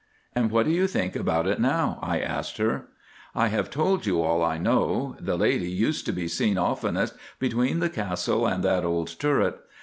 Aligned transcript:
"And 0.33 0.49
what 0.49 0.65
do 0.65 0.71
you 0.71 0.87
think 0.87 1.15
about 1.15 1.45
it 1.45 1.59
now?" 1.61 1.99
I 2.01 2.19
asked 2.19 2.57
her. 2.57 2.87
"I 3.35 3.49
have 3.49 3.69
told 3.69 4.07
you 4.07 4.19
all 4.23 4.41
I 4.43 4.57
know. 4.57 5.15
The 5.19 5.37
Lady 5.37 5.69
used 5.69 6.07
to 6.07 6.11
be 6.11 6.27
seen 6.27 6.57
oftenest 6.57 7.13
between 7.37 7.81
the 7.81 7.87
Castle 7.91 8.47
and 8.47 8.63
that 8.63 8.83
old 8.83 9.15
turret. 9.19 9.59